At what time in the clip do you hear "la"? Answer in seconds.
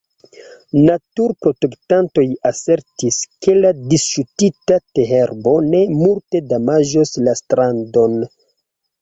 3.59-3.73, 7.29-7.39